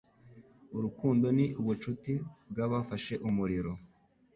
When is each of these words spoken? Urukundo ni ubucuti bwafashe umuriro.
Urukundo 0.75 1.25
ni 1.37 1.45
ubucuti 1.59 2.13
bwafashe 2.51 3.13
umuriro. 3.27 3.71